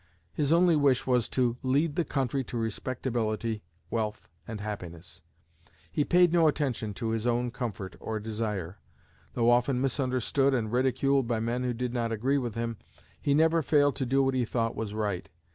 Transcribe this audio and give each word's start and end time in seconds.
His 0.33 0.51
only 0.51 0.75
wish 0.75 1.05
was 1.05 1.29
to 1.29 1.57
"lead 1.61 1.95
the 1.95 2.03
country 2.03 2.43
to 2.45 2.57
respectability, 2.57 3.61
wealth 3.91 4.27
and 4.47 4.59
happiness." 4.59 5.21
He 5.91 6.03
paid 6.03 6.33
no 6.33 6.47
attention 6.47 6.95
to 6.95 7.09
his 7.11 7.27
own 7.27 7.51
comfort 7.51 7.97
or 7.99 8.19
desire. 8.19 8.79
Though 9.35 9.51
often 9.51 9.79
misunderstood 9.79 10.55
and 10.55 10.71
ridiculed 10.71 11.27
by 11.27 11.39
men 11.39 11.61
who 11.61 11.73
did 11.75 11.93
not 11.93 12.11
agree 12.11 12.39
with 12.39 12.55
him, 12.55 12.77
he 13.21 13.35
never 13.35 13.61
failed 13.61 13.95
to 13.97 14.07
do 14.07 14.23
what 14.23 14.33
he 14.33 14.43
thought 14.43 14.75
was 14.75 14.91
right. 14.95 15.29